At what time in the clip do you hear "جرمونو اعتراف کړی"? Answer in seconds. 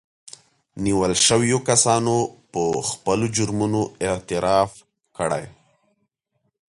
3.35-5.45